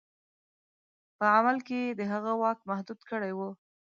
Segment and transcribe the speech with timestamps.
[1.17, 3.49] په عمل کې یې د هغه واک محدود کړی وو.